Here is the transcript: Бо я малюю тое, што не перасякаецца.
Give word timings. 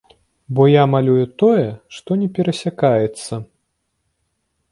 Бо 0.53 0.63
я 0.67 0.83
малюю 0.93 1.25
тое, 1.43 1.65
што 1.97 2.17
не 2.21 2.27
перасякаецца. 2.37 3.33